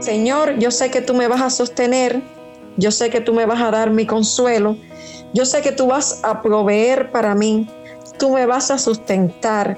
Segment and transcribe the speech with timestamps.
[0.00, 2.22] Señor, yo sé que tú me vas a sostener,
[2.76, 4.76] yo sé que tú me vas a dar mi consuelo,
[5.32, 7.68] yo sé que tú vas a proveer para mí,
[8.18, 9.76] tú me vas a sustentar,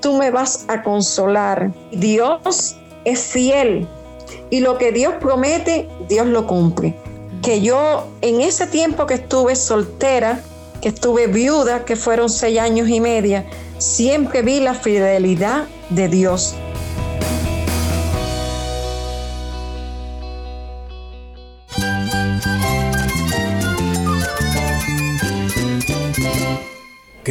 [0.00, 1.72] tú me vas a consolar.
[1.92, 3.88] Dios es fiel
[4.50, 6.94] y lo que Dios promete, Dios lo cumple.
[7.42, 10.40] Que yo en ese tiempo que estuve soltera,
[10.80, 13.44] que estuve viuda, que fueron seis años y media,
[13.78, 16.54] siempre vi la fidelidad de Dios.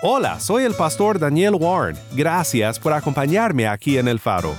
[0.00, 1.96] Hola, soy el pastor Daniel Warren.
[2.12, 4.54] Gracias por acompañarme aquí en El Faro.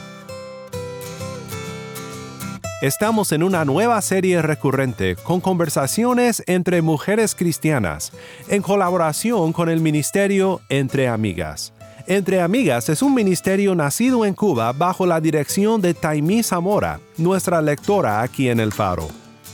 [2.82, 8.12] Estamos en una nueva serie recurrente con conversaciones entre mujeres cristianas,
[8.50, 11.72] en colaboración con el ministerio Entre Amigas.
[12.06, 17.62] Entre Amigas es un ministerio nacido en Cuba bajo la dirección de Taimí Zamora, nuestra
[17.62, 19.08] lectora aquí en El Faro.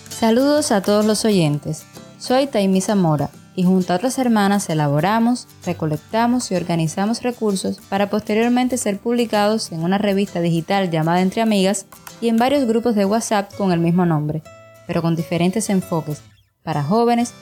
[0.10, 1.84] Saludos a todos los oyentes.
[2.18, 8.78] Soy Taimí Zamora y junto a otras hermanas elaboramos, recolectamos y organizamos recursos para posteriormente
[8.78, 11.86] ser publicados en una revista digital llamada Entre Amigas
[12.20, 14.44] y en varios grupos de WhatsApp con el mismo nombre,
[14.88, 16.22] pero con diferentes enfoques,
[16.64, 17.34] para jóvenes,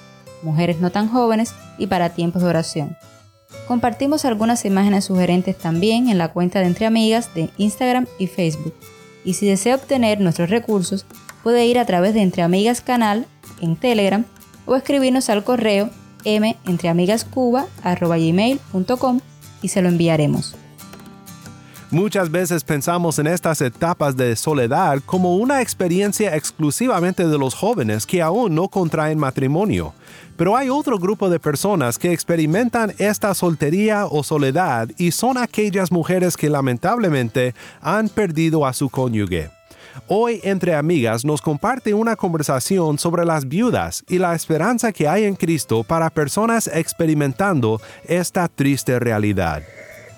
[0.44, 2.98] mujeres no tan jóvenes y para tiempos de oración.
[3.68, 8.74] Compartimos algunas imágenes sugerentes también en la cuenta de Entre Amigas de Instagram y Facebook.
[9.24, 11.06] Y si desea obtener nuestros recursos,
[11.44, 13.26] puede ir a través de Entre Amigas Canal
[13.62, 14.26] en Telegram
[14.66, 15.90] o escribirnos al correo
[16.26, 19.20] mentreamigascuba.gmail.com
[19.62, 20.56] y se lo enviaremos.
[21.94, 28.08] Muchas veces pensamos en estas etapas de soledad como una experiencia exclusivamente de los jóvenes
[28.08, 29.94] que aún no contraen matrimonio.
[30.36, 35.92] Pero hay otro grupo de personas que experimentan esta soltería o soledad y son aquellas
[35.92, 39.52] mujeres que lamentablemente han perdido a su cónyuge.
[40.08, 45.26] Hoy entre amigas nos comparte una conversación sobre las viudas y la esperanza que hay
[45.26, 49.64] en Cristo para personas experimentando esta triste realidad.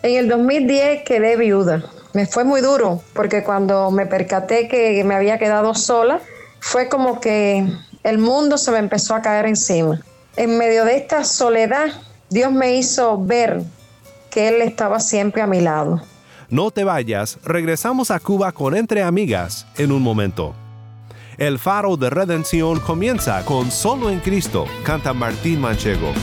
[0.03, 1.83] En el 2010 quedé viuda.
[2.13, 6.19] Me fue muy duro porque cuando me percaté que me había quedado sola,
[6.59, 7.67] fue como que
[8.03, 9.99] el mundo se me empezó a caer encima.
[10.37, 11.87] En medio de esta soledad,
[12.29, 13.61] Dios me hizo ver
[14.29, 16.01] que Él estaba siempre a mi lado.
[16.49, 20.53] No te vayas, regresamos a Cuba con Entre Amigas en un momento.
[21.37, 26.13] El faro de redención comienza con Solo en Cristo, canta Martín Manchego.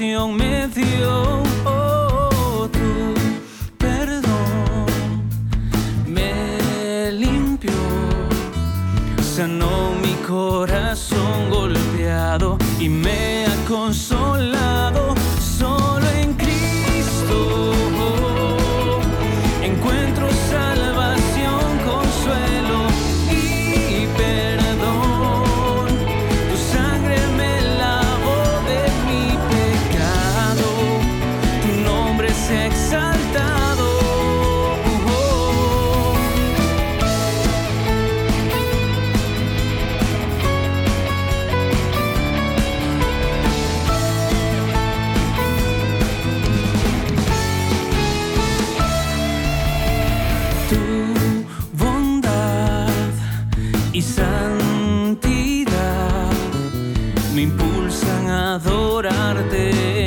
[0.00, 1.42] Me dio.
[1.64, 3.14] Oh, tu
[3.76, 4.86] perdón,
[6.06, 7.72] me limpió,
[9.20, 13.64] sanó mi corazón golpeado y me ha
[54.38, 56.30] santidad
[57.34, 59.97] me impulsan a adorarte.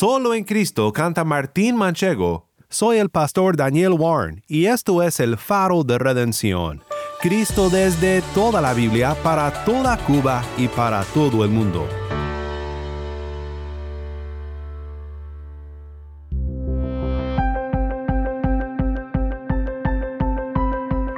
[0.00, 2.46] Solo en Cristo canta Martín Manchego.
[2.70, 6.80] Soy el pastor Daniel Warren y esto es el faro de redención.
[7.20, 11.86] Cristo desde toda la Biblia para toda Cuba y para todo el mundo.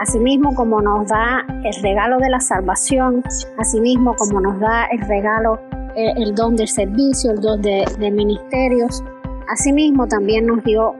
[0.00, 3.22] Asimismo como nos da el regalo de la salvación,
[3.58, 5.60] asimismo como nos da el regalo,
[5.96, 9.02] el, el don del servicio, el don de, ministerios,
[9.48, 10.94] asimismo también nos dio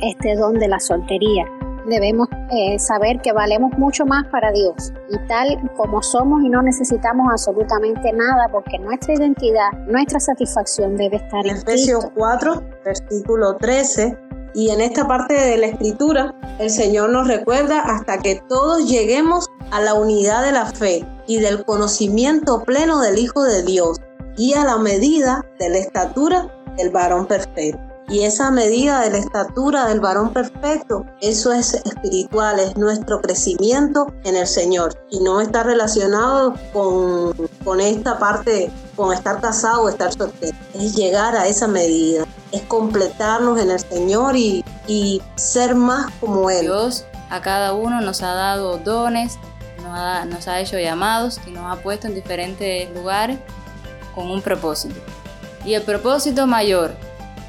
[0.00, 1.44] este don de la soltería.
[1.88, 6.60] Debemos eh, saber que valemos mucho más para Dios y tal como somos y no
[6.60, 12.12] necesitamos absolutamente nada porque nuestra identidad, nuestra satisfacción debe estar en Efesios Cristo.
[12.16, 14.18] 4, versículo 13.
[14.54, 19.48] Y en esta parte de la escritura, el Señor nos recuerda hasta que todos lleguemos
[19.70, 23.98] a la unidad de la fe y del conocimiento pleno del Hijo de Dios
[24.36, 27.80] y a la medida de la estatura del varón perfecto.
[28.08, 34.06] Y esa medida de la estatura del varón perfecto, eso es espiritual, es nuestro crecimiento
[34.22, 34.94] en el Señor.
[35.10, 37.34] Y no está relacionado con,
[37.64, 40.56] con esta parte, con estar casado o estar soltero.
[40.74, 46.48] Es llegar a esa medida, es completarnos en el Señor y, y ser más como
[46.48, 46.66] Él.
[46.66, 49.38] Dios a cada uno nos ha dado dones,
[50.26, 53.38] nos ha, hecho llamados y nos ha puesto en diferentes lugares
[54.14, 55.00] con un propósito.
[55.64, 56.94] Y el propósito mayor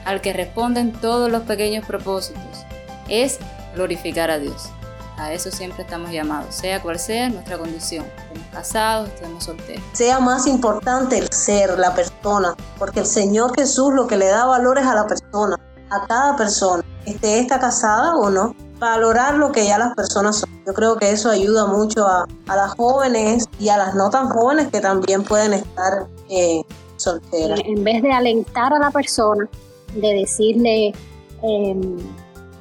[0.06, 2.66] al que responden todos los pequeños propósitos
[3.10, 3.39] es
[3.75, 4.69] glorificar a Dios.
[5.18, 8.06] A eso siempre estamos llamados, sea cual sea nuestra condición.
[8.06, 9.83] Estemos casados, estemos solteros.
[9.94, 14.45] Sea más importante el ser, la persona, porque el Señor Jesús lo que le da
[14.45, 15.57] valor es a la persona,
[15.90, 20.56] a cada persona, esté esta casada o no, valorar lo que ya las personas son.
[20.68, 24.28] Yo creo que eso ayuda mucho a, a las jóvenes y a las no tan
[24.28, 26.62] jóvenes que también pueden estar eh,
[26.98, 27.62] solteras.
[27.64, 29.48] En vez de alentar a la persona,
[29.96, 30.94] de decirle,
[31.42, 31.75] eh,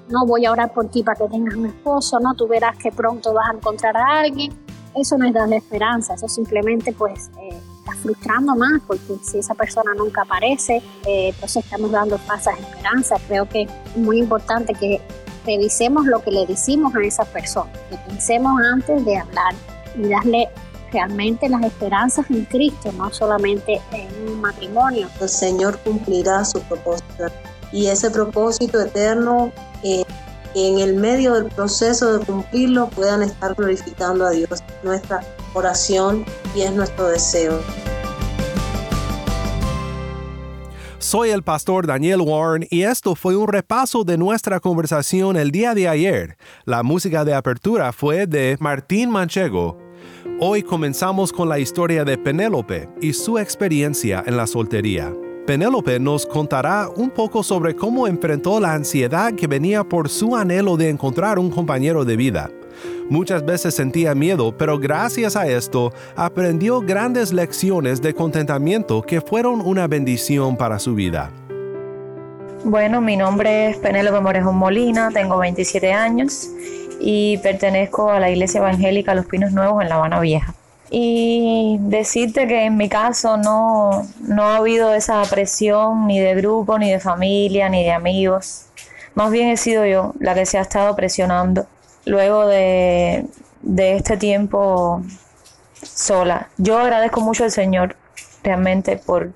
[0.09, 2.93] no voy a orar por ti para que tengas un esposo, no, tú verás que
[2.93, 4.53] pronto vas a encontrar a alguien.
[4.95, 9.55] Eso no es darle esperanza, eso simplemente pues eh, está frustrando más porque si esa
[9.55, 10.77] persona nunca aparece,
[11.07, 13.21] eh, entonces estamos dando falsas esperanzas.
[13.27, 15.01] Creo que es muy importante que
[15.47, 19.55] revisemos lo que le decimos a esa persona, que pensemos antes de hablar
[19.97, 20.49] y darle
[20.93, 25.09] realmente las esperanzas en Cristo, no solamente en un matrimonio.
[25.21, 27.27] El Señor cumplirá su propósito
[27.73, 29.53] y ese propósito eterno
[29.83, 30.05] eh,
[30.55, 34.63] en el medio del proceso de cumplirlo puedan estar glorificando a Dios.
[34.83, 35.21] Nuestra
[35.55, 37.61] oración y es nuestro deseo.
[41.07, 45.73] Soy el pastor Daniel Warren y esto fue un repaso de nuestra conversación el día
[45.73, 46.37] de ayer.
[46.65, 49.79] La música de apertura fue de Martín Manchego.
[50.41, 55.15] Hoy comenzamos con la historia de Penélope y su experiencia en la soltería.
[55.47, 60.77] Penélope nos contará un poco sobre cómo enfrentó la ansiedad que venía por su anhelo
[60.77, 62.51] de encontrar un compañero de vida.
[63.09, 69.61] Muchas veces sentía miedo, pero gracias a esto aprendió grandes lecciones de contentamiento que fueron
[69.61, 71.31] una bendición para su vida.
[72.65, 76.49] Bueno, mi nombre es Penélope Morejón Molina, tengo 27 años
[77.01, 80.53] y pertenezco a la Iglesia Evangélica Los Pinos Nuevos en La Habana Vieja.
[80.91, 86.79] Y decirte que en mi caso no, no ha habido esa presión ni de grupo,
[86.79, 88.67] ni de familia, ni de amigos.
[89.15, 91.67] Más bien he sido yo la que se ha estado presionando
[92.07, 93.27] luego de,
[93.61, 95.03] de este tiempo
[95.83, 96.49] sola.
[96.57, 97.97] Yo agradezco mucho al Señor
[98.43, 99.33] realmente por,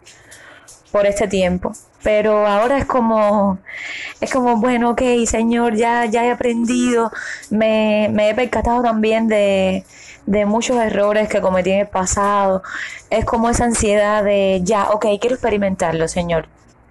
[0.91, 1.73] por este tiempo.
[2.03, 3.59] Pero ahora es como,
[4.23, 7.13] es como, bueno, ok, Señor, ya, ya he aprendido,
[7.51, 9.85] me, he percatado también de,
[10.25, 12.63] de muchos errores que cometí en el pasado.
[13.11, 16.49] Es como esa ansiedad de, ya, ok, quiero experimentarlo, Señor.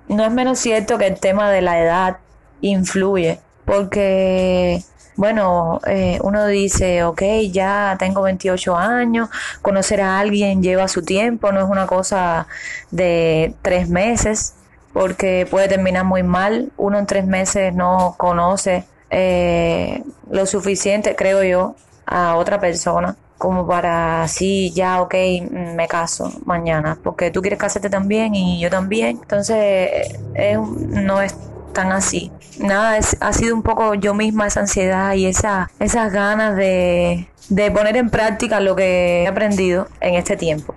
[0.08, 2.18] No es menos cierto que el tema de la edad
[2.62, 4.84] influye, porque
[5.20, 7.22] bueno, eh, uno dice, ok,
[7.52, 9.28] ya tengo 28 años,
[9.62, 12.48] conocer a alguien lleva su tiempo, no es una cosa
[12.90, 14.56] de tres meses,
[14.94, 16.72] porque puede terminar muy mal.
[16.78, 23.68] Uno en tres meses no conoce eh, lo suficiente, creo yo, a otra persona como
[23.68, 25.16] para así ya, ok,
[25.50, 29.20] me caso mañana, porque tú quieres casarte también y yo también.
[29.22, 31.36] Entonces, es, no es
[31.74, 32.32] tan así.
[32.60, 37.72] Nada, ha sido un poco yo misma esa ansiedad y esa, esas ganas de, de
[37.72, 40.76] poner en práctica lo que he aprendido en este tiempo.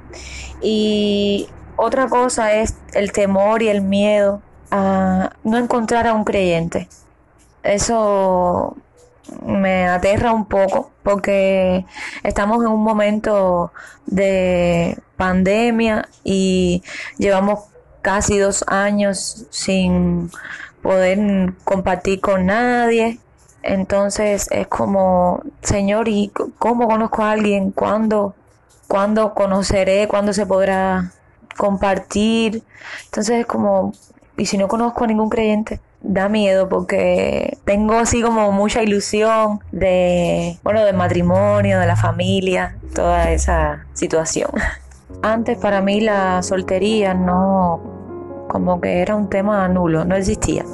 [0.61, 6.89] Y otra cosa es el temor y el miedo a no encontrar a un creyente.
[7.63, 8.77] Eso
[9.45, 11.85] me aterra un poco porque
[12.23, 13.73] estamos en un momento
[14.07, 16.83] de pandemia y
[17.19, 17.61] llevamos
[18.03, 20.31] casi dos años sin
[20.83, 23.19] poder compartir con nadie.
[23.63, 27.71] Entonces es como, Señor, ¿y cómo conozco a alguien?
[27.71, 28.35] ¿Cuándo,
[28.89, 30.09] ¿Cuándo conoceré?
[30.09, 31.13] ¿Cuándo se podrá
[31.57, 32.63] compartir?
[33.05, 33.95] Entonces es como,
[34.37, 35.81] ¿y si no conozco a ningún creyente?
[36.01, 42.77] Da miedo porque tengo así como mucha ilusión de, bueno, del matrimonio, de la familia,
[42.93, 44.51] toda esa situación.
[45.23, 48.02] Antes para mí la soltería no,
[48.53, 50.67] como que era un tema nulo, no existía.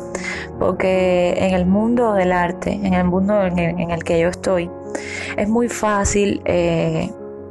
[0.58, 4.68] Porque en el mundo del arte, en el mundo en el, que yo estoy,
[5.37, 7.08] es muy fácil eh,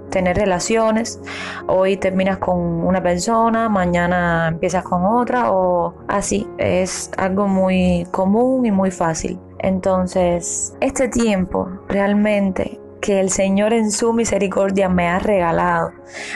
[0.10, 1.22] tener relaciones.
[1.68, 6.46] Hoy terminas con una persona, mañana empiezas con otra o así.
[6.58, 9.40] Es algo muy común y muy fácil.
[9.60, 15.92] Entonces, este tiempo realmente que el Señor en su misericordia me ha regalado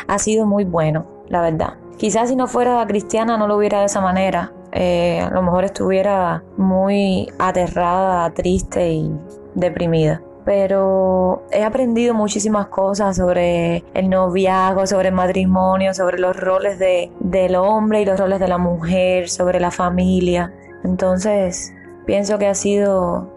[0.08, 1.81] ha sido muy bueno, la verdad.
[2.02, 4.52] Quizás si no fuera cristiana no lo hubiera de esa manera.
[4.72, 9.12] Eh, a lo mejor estuviera muy aterrada, triste y
[9.54, 10.20] deprimida.
[10.44, 17.12] Pero he aprendido muchísimas cosas sobre el noviazgo, sobre el matrimonio, sobre los roles de,
[17.20, 20.52] del hombre y los roles de la mujer, sobre la familia.
[20.84, 21.72] Entonces,
[22.08, 23.30] pienso que ha sido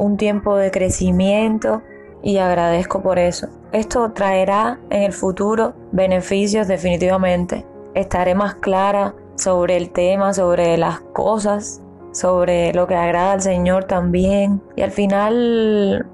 [0.00, 1.82] un tiempo de crecimiento
[2.20, 3.46] y agradezco por eso.
[3.70, 11.00] Esto traerá en el futuro beneficios definitivamente estaré más clara sobre el tema, sobre las
[11.00, 11.82] cosas,
[12.12, 14.62] sobre lo que agrada al Señor también.
[14.76, 16.06] Y al final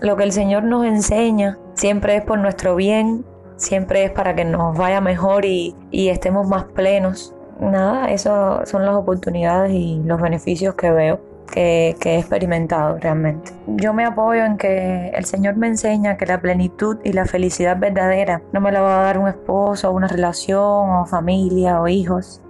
[0.00, 3.24] lo que el Señor nos enseña siempre es por nuestro bien,
[3.56, 7.34] siempre es para que nos vaya mejor y, y estemos más plenos.
[7.60, 13.52] Nada, esas son las oportunidades y los beneficios que veo que, he experimentado realmente.
[13.66, 17.78] Yo me apoyo en que el Señor me enseña que la plenitud y la felicidad
[17.78, 22.42] verdadera no me la va a dar un esposo, una relación o familia o hijos.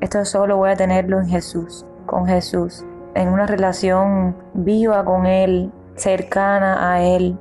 [0.00, 5.72] Esto solo voy a tenerlo en Jesús, con Jesús, en una relación viva con Él,
[5.96, 7.36] cercana a Él,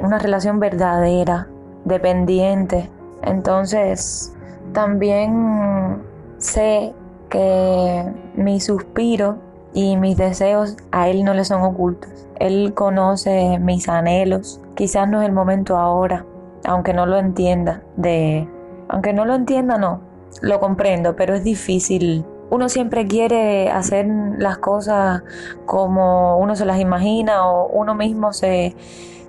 [0.00, 1.46] una relación verdadera,
[1.84, 2.90] dependiente.
[3.22, 4.34] Entonces,
[4.72, 6.02] también
[6.38, 6.94] sé
[7.28, 12.10] que mi suspiro y mis deseos a Él no le son ocultos.
[12.38, 14.60] Él conoce mis anhelos.
[14.74, 16.24] Quizás no es el momento ahora,
[16.64, 17.82] aunque no lo entienda.
[17.96, 18.48] De,
[18.88, 20.00] aunque no lo entienda, no,
[20.40, 22.24] lo comprendo, pero es difícil.
[22.50, 24.06] Uno siempre quiere hacer
[24.38, 25.22] las cosas
[25.64, 28.76] como uno se las imagina o uno mismo se,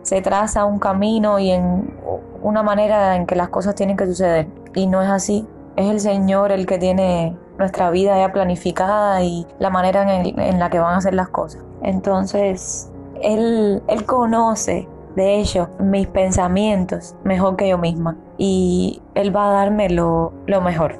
[0.02, 1.94] se traza un camino y en
[2.42, 4.48] una manera en que las cosas tienen que suceder.
[4.76, 5.48] Y no es así.
[5.78, 10.70] Es el Señor el que tiene nuestra vida ya planificada y la manera en, la
[10.70, 11.62] que van a hacer las cosas.
[11.82, 12.92] Entonces,
[13.22, 19.54] él, él conoce, de hecho, mis pensamientos mejor que yo misma y Él va a
[19.54, 21.00] darme lo, lo mejor.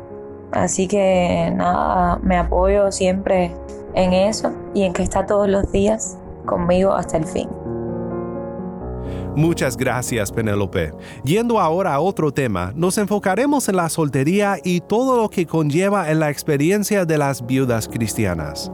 [0.52, 3.56] Así que nada, me apoyo siempre
[3.96, 7.50] en eso y en que está todos los días conmigo hasta el fin.
[9.36, 10.94] Muchas gracias, Penélope.
[11.24, 16.12] Yendo ahora a otro tema, nos enfocaremos en la soltería y todo lo que conlleva
[16.12, 18.72] en la experiencia de las viudas cristianas.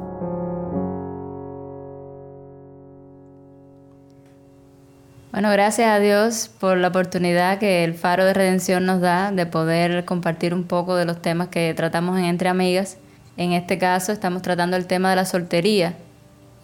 [5.32, 9.46] Bueno, gracias a Dios por la oportunidad que el Faro de Redención nos da de
[9.46, 12.98] poder compartir un poco de los temas que tratamos en Entre Amigas.
[13.38, 15.96] En este caso estamos tratando el tema de la soltería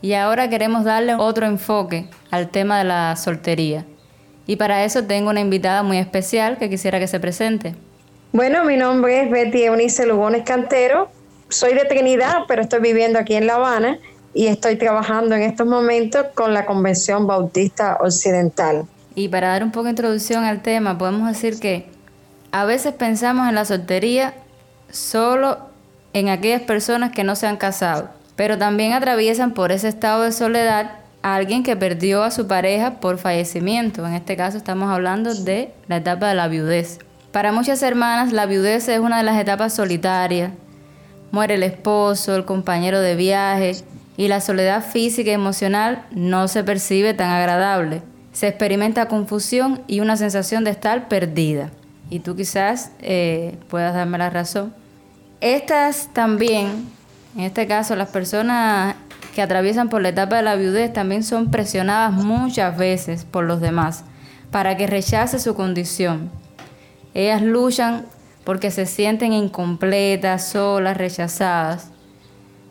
[0.05, 3.87] y ahora queremos darle otro enfoque al tema de la soltería.
[4.45, 7.73] Y para eso tengo una invitada muy especial que quisiera que se presente.
[8.31, 11.09] Bueno, mi nombre es Betty Eunice Lugones Cantero.
[11.49, 13.97] Soy de Trinidad, pero estoy viviendo aquí en La Habana
[14.35, 18.85] y estoy trabajando en estos momentos con la Convención Bautista Occidental.
[19.15, 21.87] Y para dar un poco de introducción al tema, podemos decir que
[22.51, 24.35] a veces pensamos en la soltería
[24.91, 25.57] solo
[26.13, 30.31] en aquellas personas que no se han casado pero también atraviesan por ese estado de
[30.31, 34.05] soledad a alguien que perdió a su pareja por fallecimiento.
[34.05, 36.99] En este caso estamos hablando de la etapa de la viudez.
[37.31, 40.51] Para muchas hermanas la viudez es una de las etapas solitarias.
[41.31, 43.75] Muere el esposo, el compañero de viaje
[44.17, 48.01] y la soledad física y emocional no se percibe tan agradable.
[48.31, 51.71] Se experimenta confusión y una sensación de estar perdida.
[52.09, 54.73] Y tú quizás eh, puedas darme la razón.
[55.41, 56.87] Estas también
[57.35, 58.95] en este caso, las personas
[59.33, 63.59] que atraviesan por la etapa de la viudez también son presionadas muchas veces por los
[63.59, 64.05] demás
[64.51, 66.31] para que rechace su condición.
[67.13, 68.05] Ellas luchan
[68.45, 71.89] porque se sienten incompletas, solas, rechazadas.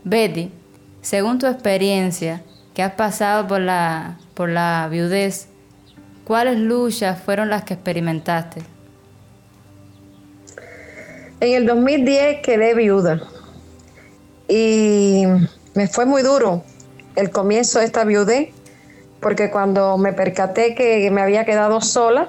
[0.02, 0.50] Betty,
[1.02, 2.42] según tu experiencia
[2.72, 5.48] que has pasado por la, por la viudez,
[6.24, 8.62] ¿cuáles luchas fueron las que experimentaste?
[11.40, 13.20] En el 2010 quedé viuda
[14.48, 15.24] y
[15.74, 16.62] me fue muy duro
[17.16, 18.50] el comienzo de esta viudez
[19.20, 22.28] porque cuando me percaté que me había quedado sola,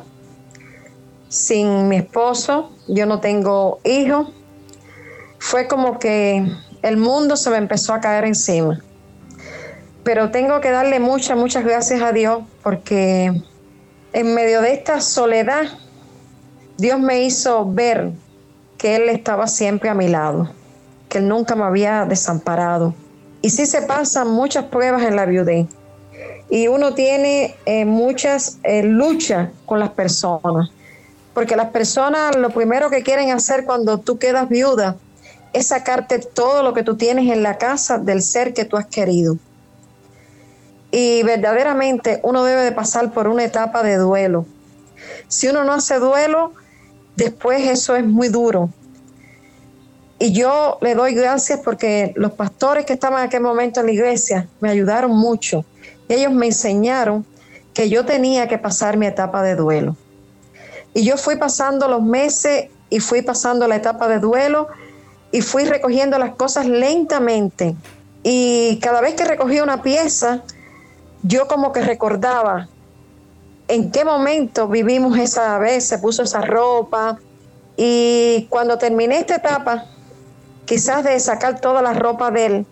[1.28, 4.30] sin mi esposo, yo no tengo hijos,
[5.38, 6.50] fue como que
[6.82, 8.82] el mundo se me empezó a caer encima.
[10.06, 13.42] Pero tengo que darle muchas, muchas gracias a Dios porque
[14.14, 15.64] en medio de esta soledad,
[16.78, 18.12] Dios me hizo ver
[18.78, 20.50] que Él estaba siempre a mi lado,
[21.10, 22.94] que Él nunca me había desamparado.
[23.42, 25.68] Y sí se pasan muchas pruebas en la viudez.
[26.50, 30.70] Y uno tiene eh, muchas eh, luchas con las personas.
[31.34, 34.96] Porque las personas lo primero que quieren hacer cuando tú quedas viuda
[35.54, 38.88] es sacarte todo lo que tú tienes en la casa del ser que tú has
[38.88, 39.38] querido.
[40.92, 44.46] Y verdaderamente uno debe de pasar por una etapa de duelo.
[45.28, 46.54] Si uno no hace duelo,
[47.16, 48.70] después eso es muy duro.
[50.18, 53.92] Y yo le doy gracias porque los pastores que estaban en aquel momento en la
[53.92, 55.66] iglesia me ayudaron mucho.
[56.08, 57.26] ellos me enseñaron
[57.74, 59.98] que yo tenía que pasar mi etapa de duelo.
[60.94, 64.70] Y yo fui pasando los meses y fui pasando la etapa de duelo
[65.32, 67.76] y fui recogiendo las cosas lentamente.
[68.24, 70.44] Y cada vez que recogía una pieza,
[71.24, 72.70] yo como que recordaba
[73.68, 77.20] en qué momento vivimos esa vez, se puso esa ropa.
[77.76, 79.86] Y cuando terminé esta etapa,
[80.66, 82.66] quizás de sacar toda la ropa de él,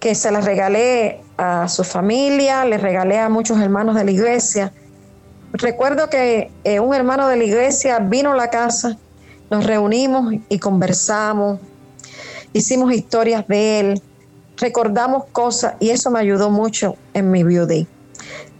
[0.00, 4.72] que se la regalé a su familia, le regalé a muchos hermanos de la iglesia.
[5.52, 8.96] Recuerdo que eh, un hermano de la iglesia vino a la casa,
[9.50, 11.60] nos reunimos y conversamos,
[12.52, 14.02] hicimos historias de él,
[14.56, 17.86] recordamos cosas y eso me ayudó mucho en mi viudez.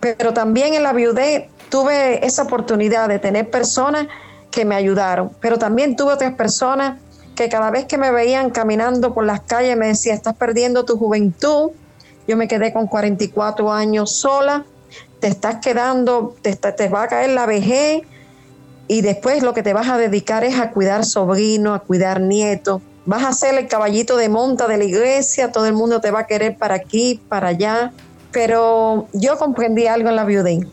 [0.00, 4.06] Pero también en la viudez tuve esa oportunidad de tener personas
[4.50, 6.98] que me ayudaron, pero también tuve otras personas
[7.34, 10.96] que cada vez que me veían caminando por las calles me decía, estás perdiendo tu
[10.96, 11.70] juventud.
[12.28, 14.64] Yo me quedé con 44 años sola,
[15.20, 18.02] te estás quedando, te, te va a caer la vejez
[18.88, 22.82] y después lo que te vas a dedicar es a cuidar sobrinos, a cuidar nietos.
[23.06, 26.20] Vas a ser el caballito de monta de la iglesia, todo el mundo te va
[26.20, 27.92] a querer para aquí, para allá.
[28.30, 30.66] Pero yo comprendí algo en la viudez,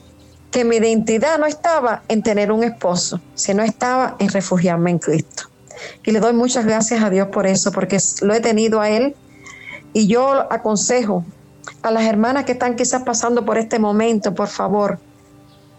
[0.51, 5.48] que mi identidad no estaba en tener un esposo, sino estaba en refugiarme en Cristo.
[6.05, 9.15] Y le doy muchas gracias a Dios por eso, porque lo he tenido a Él.
[9.93, 11.23] Y yo aconsejo
[11.81, 14.99] a las hermanas que están quizás pasando por este momento, por favor,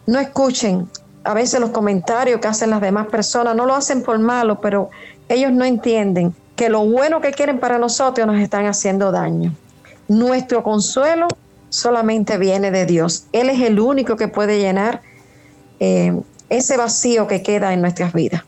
[0.06, 0.88] no escuchen
[1.24, 4.90] a veces los comentarios que hacen las demás personas, no lo hacen por malo, pero
[5.28, 9.54] ellos no entienden que lo bueno que quieren para nosotros nos están haciendo daño.
[10.08, 11.28] Nuestro consuelo
[11.68, 13.26] solamente viene de Dios.
[13.32, 15.02] Él es el único que puede llenar
[15.78, 18.42] eh, ese vacío que queda en nuestras vidas.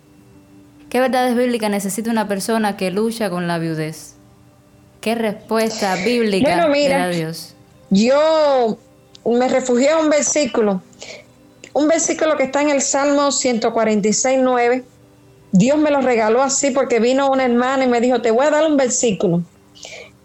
[0.92, 4.12] ¿Qué verdades bíblicas necesita una persona que lucha con la viudez?
[5.00, 7.54] ¿Qué respuesta bíblica bueno, mira, Dios?
[7.88, 8.76] Yo
[9.24, 10.82] me refugié a un versículo,
[11.72, 14.84] un versículo que está en el Salmo 146, 9.
[15.52, 18.50] Dios me lo regaló así porque vino una hermana y me dijo, te voy a
[18.50, 19.40] dar un versículo.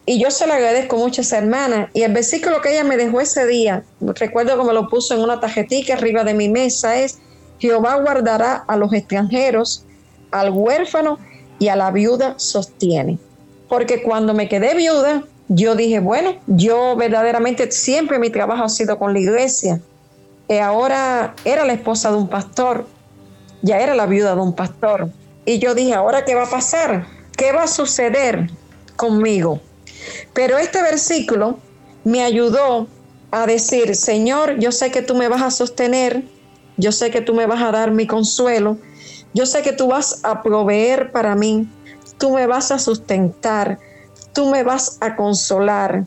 [0.05, 1.89] Y yo se lo agradezco mucho a esa hermana.
[1.93, 5.39] Y el versículo que ella me dejó ese día, recuerdo como lo puso en una
[5.39, 7.19] tarjetita arriba de mi mesa, es,
[7.57, 9.85] Jehová guardará a los extranjeros
[10.31, 11.19] al huérfano
[11.59, 13.17] y a la viuda sostiene.
[13.69, 18.97] Porque cuando me quedé viuda, yo dije, bueno, yo verdaderamente siempre mi trabajo ha sido
[18.97, 19.81] con la iglesia.
[20.49, 22.85] Y ahora era la esposa de un pastor,
[23.61, 25.09] ya era la viuda de un pastor.
[25.45, 27.07] Y yo dije, ¿ahora qué va a pasar?
[27.35, 28.49] ¿Qué va a suceder
[28.95, 29.59] conmigo?
[30.33, 31.57] Pero este versículo
[32.03, 32.87] me ayudó
[33.31, 36.23] a decir, Señor, yo sé que tú me vas a sostener,
[36.77, 38.77] yo sé que tú me vas a dar mi consuelo,
[39.37, 41.69] yo sé que tú vas a proveer para mí,
[42.17, 43.77] tú me vas a sustentar,
[44.33, 46.05] tú me vas a consolar,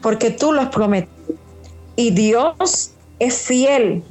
[0.00, 1.34] porque tú lo has prometido.
[1.96, 4.04] Y Dios es fiel.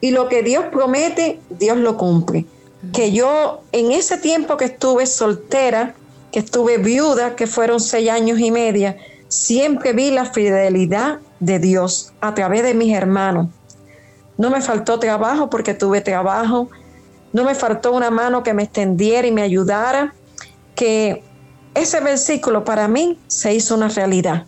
[0.00, 2.46] Y lo que Dios promete, Dios lo cumple.
[2.92, 5.96] Que yo en ese tiempo que estuve soltera,
[6.30, 8.96] que estuve viuda, que fueron seis años y media,
[9.26, 13.48] siempre vi la fidelidad de Dios a través de mis hermanos.
[14.38, 16.68] No me faltó trabajo porque tuve trabajo,
[17.34, 20.14] no me faltó una mano que me extendiera y me ayudara,
[20.76, 21.24] que
[21.74, 24.46] ese versículo para mí se hizo una realidad.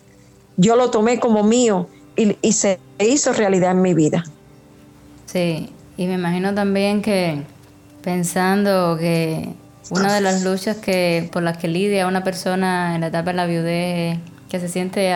[0.56, 4.24] Yo lo tomé como mío y, se hizo realidad en mi vida.
[5.26, 7.42] Sí, y me imagino también que
[8.02, 9.52] pensando que
[9.90, 13.36] una de las luchas que por las que lidia una persona en la etapa de
[13.36, 14.18] la viudez
[14.48, 15.12] que se siente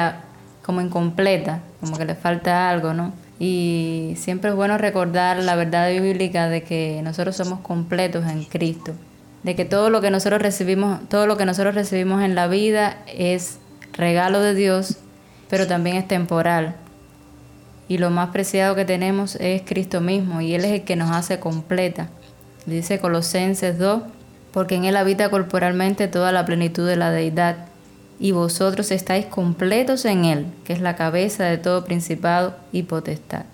[0.62, 3.12] como incompleta, como que le falta algo, ¿no?
[3.40, 8.92] Y siempre es bueno recordar la verdad bíblica de que nosotros somos completos en Cristo.
[9.42, 12.98] de que todo lo que nosotros recibimos, todo lo que nosotros recibimos en la vida
[13.06, 13.58] es
[13.92, 14.98] regalo de Dios,
[15.48, 16.76] pero también es temporal.
[17.88, 21.10] Y lo más preciado que tenemos es Cristo mismo, y Él es el que nos
[21.10, 22.08] hace completa.
[22.66, 24.02] Dice Colosenses 2,
[24.52, 27.56] porque en Él habita corporalmente toda la plenitud de la deidad,
[28.20, 33.46] y vosotros estáis completos en Él, que es la cabeza de todo principado y potestad.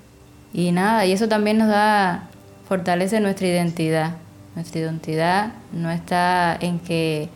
[0.53, 2.29] Y nada, y eso también nos da,
[2.69, 4.17] fortalece nuestra identidad.
[4.57, 7.29] Nuestra identidad no está en que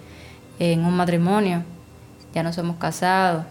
[0.58, 1.62] en un matrimonio
[2.34, 3.44] ya no somos casados,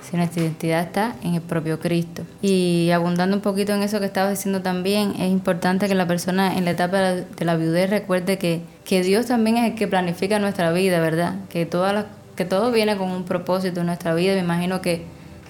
[0.00, 2.22] sino nuestra identidad está en el propio Cristo.
[2.40, 6.56] Y abundando un poquito en eso que estabas diciendo también, es importante que la persona
[6.56, 10.38] en la etapa de la viudez recuerde que, que Dios también es el que planifica
[10.38, 11.34] nuestra vida, ¿verdad?
[11.50, 12.06] Que, todas
[12.38, 14.34] que todo viene con un propósito en nuestra vida.
[14.34, 15.04] Me imagino que,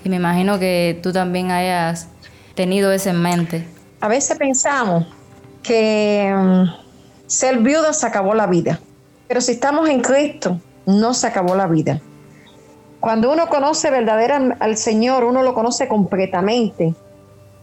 [0.05, 2.09] y me imagino que tú también hayas
[2.55, 3.69] tenido eso en mente.
[4.01, 5.07] A veces pensamos
[5.63, 6.65] que mm,
[7.27, 8.81] ser viuda se acabó la vida.
[9.29, 12.01] Pero si estamos en Cristo, no se acabó la vida.
[13.01, 16.95] Cuando uno conoce verdaderamente al Señor, uno lo conoce completamente.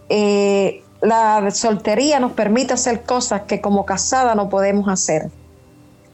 [0.07, 5.31] Eh, la soltería nos permite hacer cosas que como casada no podemos hacer.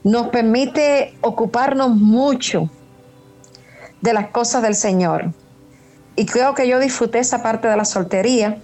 [0.02, 2.70] Nos permite ocuparnos mucho
[4.02, 5.32] de las cosas del Señor.
[6.14, 8.58] Y creo que yo disfruté esa parte de la soltería.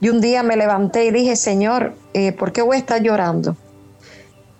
[0.00, 3.56] Y un día me levanté y dije, Señor, eh, ¿por qué voy a estar llorando?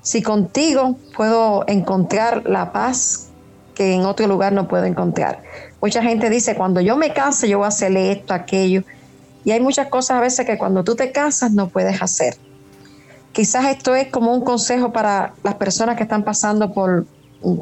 [0.02, 3.28] Si contigo puedo encontrar la paz
[3.74, 5.42] que en otro lugar no puedo encontrar.
[5.80, 8.82] Mucha gente dice, cuando yo me case, yo voy a hacerle esto, aquello.
[9.44, 12.36] Y hay muchas cosas a veces que cuando tú te casas no puedes hacer.
[13.30, 17.06] Quizás esto es como un consejo para las personas que están pasando por,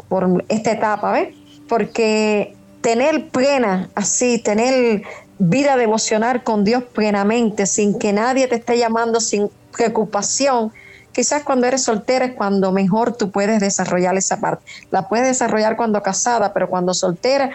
[0.09, 1.35] por esta etapa, ¿ves?
[1.69, 5.03] Porque tener plena, así, tener
[5.39, 10.73] vida devocional con Dios plenamente, sin que nadie te esté llamando, sin preocupación,
[11.17, 14.63] Quizás cuando eres soltera es cuando mejor tú puedes desarrollar esa parte.
[14.91, 17.53] La puedes desarrollar cuando casada, pero cuando soltera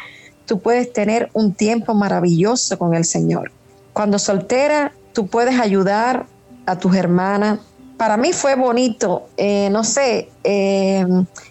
[0.47, 3.51] tú puedes tener un tiempo maravilloso con el Señor.
[3.93, 6.25] Cuando soltera tú puedes ayudar
[6.65, 7.59] a tus hermanas.
[7.97, 11.05] Para mí fue bonito, eh, no sé, eh,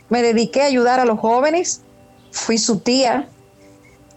[0.08, 1.82] me dediqué a ayudar a los jóvenes,
[2.30, 3.28] fui su tía,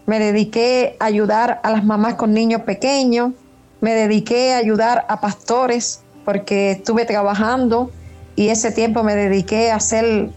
[0.06, 3.32] me dediqué a ayudar a las mamás con niños pequeños,
[3.80, 7.90] me dediqué a ayudar a pastores, porque estuve trabajando
[8.36, 10.30] y ese tiempo me dediqué a hacer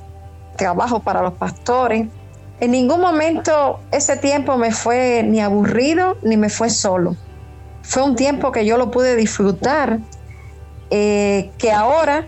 [0.55, 2.07] trabajo para los pastores.
[2.59, 7.15] En ningún momento ese tiempo me fue ni aburrido ni me fue solo.
[7.83, 9.99] Fue un tiempo que yo lo pude disfrutar,
[10.89, 12.27] eh, que ahora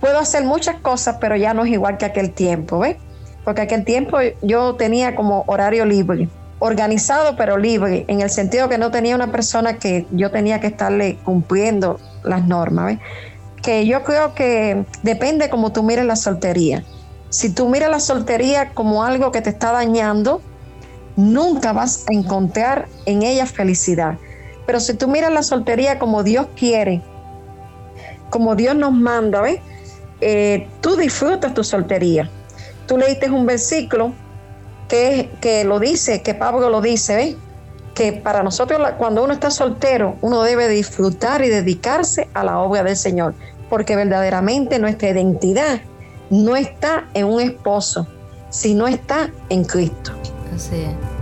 [0.00, 2.96] puedo hacer muchas cosas, pero ya no es igual que aquel tiempo, ¿ves?
[3.46, 6.28] Porque aquel tiempo yo tenía como horario libre,
[6.58, 10.66] organizado pero libre, en el sentido que no tenía una persona que yo tenía que
[10.66, 12.98] estarle cumpliendo las normas.
[13.62, 16.82] Que yo creo que depende como tú mires la soltería.
[17.28, 20.42] Si tú miras la soltería como algo que te está dañando,
[21.14, 24.18] nunca vas a encontrar en ella felicidad.
[24.66, 27.00] Pero si tú miras la soltería como Dios quiere,
[28.28, 29.44] como Dios nos manda,
[30.20, 32.28] eh, tú disfrutas tu soltería.
[32.86, 34.12] Tú leíste un versículo
[34.88, 37.36] que, que lo dice, que Pablo lo dice, ¿ves?
[37.96, 42.82] que para nosotros cuando uno está soltero, uno debe disfrutar y dedicarse a la obra
[42.82, 43.34] del Señor,
[43.70, 45.80] porque verdaderamente nuestra identidad
[46.28, 48.06] no está en un esposo,
[48.50, 50.12] sino está en Cristo.
[50.54, 51.15] Así es.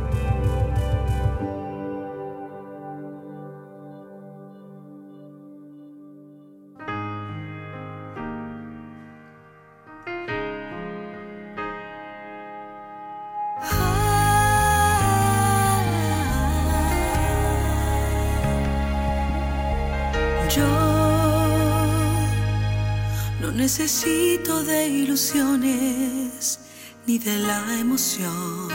[23.64, 26.60] Necesito de ilusiones
[27.06, 28.68] ni de la emoción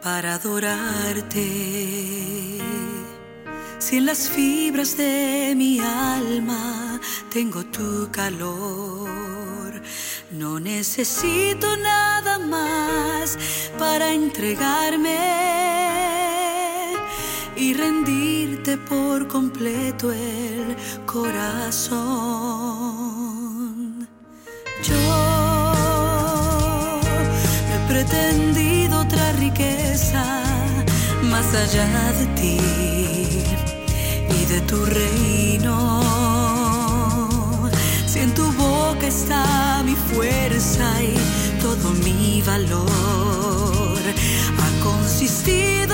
[0.00, 1.48] para adorarte.
[3.80, 7.00] Si en las fibras de mi alma
[7.32, 9.82] tengo tu calor,
[10.30, 13.36] no necesito nada más
[13.80, 15.18] para entregarme
[17.56, 17.74] y
[18.74, 20.76] por completo el
[21.06, 22.56] corazón.
[27.88, 30.42] pretendido otra riqueza
[31.22, 32.58] más allá de ti
[34.28, 36.02] y de tu reino.
[38.06, 41.14] Si en tu boca está mi fuerza y
[41.60, 43.98] todo mi valor,
[44.58, 45.85] ha consistido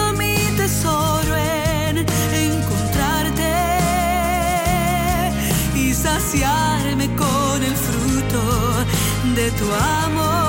[9.42, 10.41] de tu amor.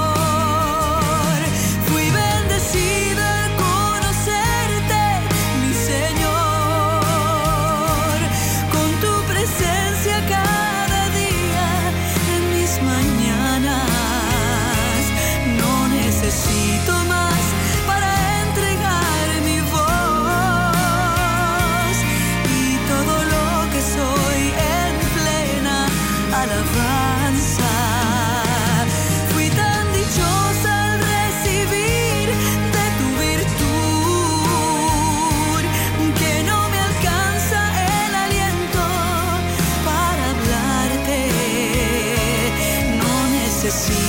[43.74, 44.03] Necesito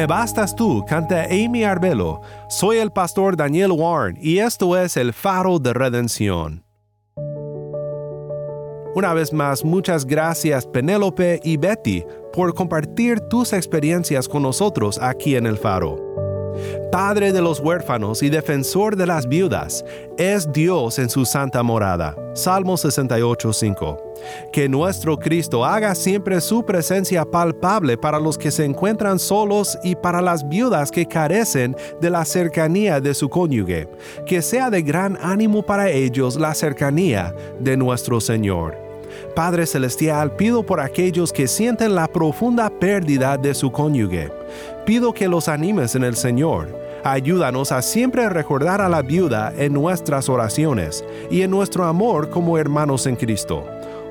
[0.00, 2.22] Me bastas tú, canta Amy Arbelo.
[2.48, 6.64] Soy el pastor Daniel Warren y esto es el faro de redención.
[8.94, 15.36] Una vez más, muchas gracias Penélope y Betty por compartir tus experiencias con nosotros aquí
[15.36, 16.29] en el faro.
[16.90, 19.84] Padre de los huérfanos y defensor de las viudas,
[20.18, 22.16] es Dios en su santa morada.
[22.34, 23.98] Salmo 68.5.
[24.52, 29.94] Que nuestro Cristo haga siempre su presencia palpable para los que se encuentran solos y
[29.94, 33.88] para las viudas que carecen de la cercanía de su cónyuge.
[34.26, 38.90] Que sea de gran ánimo para ellos la cercanía de nuestro Señor.
[39.34, 44.30] Padre Celestial, pido por aquellos que sienten la profunda pérdida de su cónyuge.
[44.90, 46.76] Pido que los animes en el Señor.
[47.04, 52.58] Ayúdanos a siempre recordar a la viuda en nuestras oraciones y en nuestro amor como
[52.58, 53.64] hermanos en Cristo.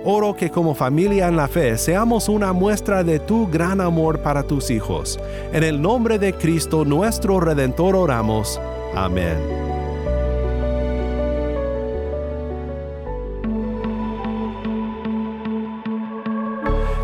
[0.06, 4.42] Oro que como familia en la fe seamos una muestra de tu gran amor para
[4.42, 5.20] tus hijos.
[5.52, 8.58] En el nombre de Cristo nuestro Redentor oramos.
[8.96, 9.36] Amén.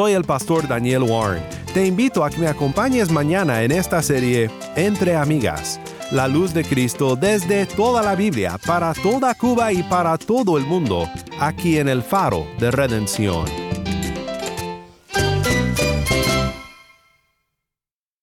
[0.00, 1.42] Soy el pastor Daniel Warren.
[1.74, 5.78] Te invito a que me acompañes mañana en esta serie Entre Amigas,
[6.10, 10.64] la luz de Cristo desde toda la Biblia, para toda Cuba y para todo el
[10.64, 11.06] mundo,
[11.38, 13.59] aquí en el faro de redención.